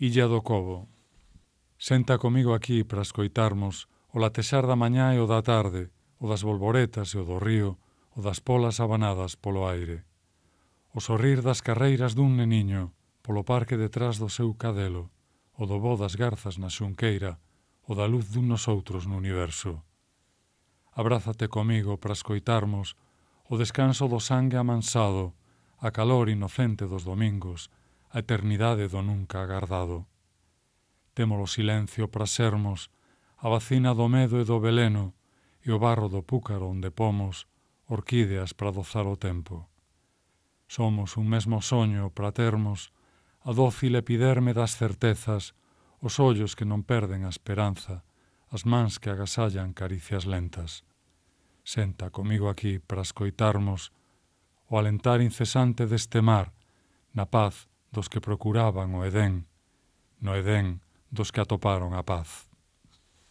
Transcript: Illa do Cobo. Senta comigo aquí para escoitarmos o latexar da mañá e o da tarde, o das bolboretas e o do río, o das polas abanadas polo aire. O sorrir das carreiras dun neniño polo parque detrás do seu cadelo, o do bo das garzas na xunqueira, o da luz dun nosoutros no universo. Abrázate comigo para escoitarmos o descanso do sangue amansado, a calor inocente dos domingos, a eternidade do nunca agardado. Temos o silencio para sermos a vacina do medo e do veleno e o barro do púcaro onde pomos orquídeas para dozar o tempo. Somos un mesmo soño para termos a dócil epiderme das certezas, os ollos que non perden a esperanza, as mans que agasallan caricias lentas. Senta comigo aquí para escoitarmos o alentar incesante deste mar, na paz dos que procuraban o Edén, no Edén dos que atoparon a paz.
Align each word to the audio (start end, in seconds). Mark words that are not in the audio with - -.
Illa 0.00 0.26
do 0.32 0.40
Cobo. 0.40 0.88
Senta 1.76 2.16
comigo 2.16 2.56
aquí 2.56 2.88
para 2.88 3.04
escoitarmos 3.04 3.84
o 4.08 4.16
latexar 4.16 4.64
da 4.64 4.72
mañá 4.72 5.12
e 5.12 5.20
o 5.20 5.28
da 5.28 5.44
tarde, 5.44 5.92
o 6.16 6.24
das 6.24 6.40
bolboretas 6.40 7.12
e 7.12 7.20
o 7.20 7.24
do 7.28 7.36
río, 7.36 7.76
o 8.16 8.24
das 8.24 8.40
polas 8.40 8.80
abanadas 8.80 9.36
polo 9.36 9.68
aire. 9.68 10.08
O 10.96 11.04
sorrir 11.04 11.44
das 11.44 11.60
carreiras 11.60 12.16
dun 12.16 12.40
neniño 12.40 12.96
polo 13.20 13.44
parque 13.44 13.76
detrás 13.76 14.16
do 14.16 14.32
seu 14.32 14.56
cadelo, 14.56 15.12
o 15.52 15.68
do 15.68 15.76
bo 15.76 16.00
das 16.00 16.16
garzas 16.16 16.56
na 16.56 16.72
xunqueira, 16.72 17.36
o 17.84 17.92
da 17.92 18.08
luz 18.08 18.32
dun 18.32 18.48
nosoutros 18.48 19.04
no 19.04 19.20
universo. 19.20 19.84
Abrázate 20.96 21.52
comigo 21.52 22.00
para 22.00 22.16
escoitarmos 22.16 22.96
o 23.52 23.60
descanso 23.60 24.08
do 24.08 24.16
sangue 24.16 24.56
amansado, 24.56 25.36
a 25.76 25.92
calor 25.92 26.32
inocente 26.32 26.88
dos 26.88 27.04
domingos, 27.04 27.68
a 28.10 28.18
eternidade 28.18 28.90
do 28.90 29.02
nunca 29.02 29.42
agardado. 29.42 30.06
Temos 31.14 31.38
o 31.38 31.46
silencio 31.46 32.10
para 32.10 32.26
sermos 32.26 32.90
a 33.38 33.48
vacina 33.48 33.94
do 33.94 34.08
medo 34.10 34.42
e 34.42 34.44
do 34.44 34.58
veleno 34.58 35.14
e 35.62 35.70
o 35.70 35.78
barro 35.78 36.10
do 36.10 36.26
púcaro 36.26 36.66
onde 36.66 36.90
pomos 36.90 37.46
orquídeas 37.86 38.50
para 38.52 38.74
dozar 38.74 39.06
o 39.06 39.14
tempo. 39.14 39.70
Somos 40.66 41.16
un 41.16 41.30
mesmo 41.30 41.62
soño 41.62 42.10
para 42.10 42.34
termos 42.34 42.90
a 43.46 43.54
dócil 43.54 43.94
epiderme 43.94 44.52
das 44.52 44.74
certezas, 44.74 45.54
os 46.02 46.18
ollos 46.18 46.58
que 46.58 46.66
non 46.66 46.82
perden 46.82 47.22
a 47.22 47.30
esperanza, 47.30 48.02
as 48.50 48.66
mans 48.66 48.98
que 48.98 49.10
agasallan 49.10 49.70
caricias 49.70 50.26
lentas. 50.26 50.82
Senta 51.62 52.10
comigo 52.10 52.50
aquí 52.50 52.82
para 52.82 53.06
escoitarmos 53.06 53.94
o 54.66 54.78
alentar 54.78 55.22
incesante 55.22 55.86
deste 55.86 56.18
mar, 56.18 56.50
na 57.14 57.26
paz 57.26 57.70
dos 57.90 58.08
que 58.08 58.20
procuraban 58.20 58.94
o 58.94 59.04
Edén, 59.04 59.46
no 60.18 60.34
Edén 60.34 60.80
dos 61.10 61.32
que 61.32 61.40
atoparon 61.40 61.94
a 61.94 62.02
paz. 62.02 62.49